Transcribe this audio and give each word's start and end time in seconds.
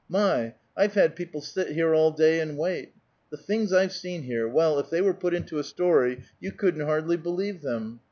My! 0.09 0.55
I've 0.75 0.95
had 0.95 1.15
people 1.15 1.41
sit 1.41 1.73
here 1.73 1.93
all 1.93 2.09
day 2.09 2.39
and 2.39 2.57
wait. 2.57 2.95
The 3.29 3.37
things 3.37 3.71
I've 3.71 3.93
seen 3.93 4.23
here, 4.23 4.47
well, 4.47 4.79
if 4.79 4.89
they 4.89 4.99
were 4.99 5.13
put 5.13 5.35
into 5.35 5.59
a 5.59 5.63
story 5.63 6.23
you 6.39 6.51
couldn't 6.53 6.87
hardly 6.87 7.17
believe 7.17 7.61
them. 7.61 7.99